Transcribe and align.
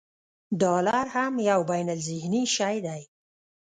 ډالر 0.61 1.05
هم 1.15 1.33
یو 1.49 1.61
بینالذهني 1.71 2.43
شی 2.55 2.75
دی. 2.85 3.01